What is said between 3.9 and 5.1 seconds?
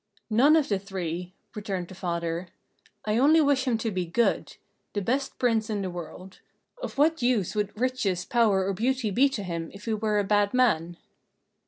be good the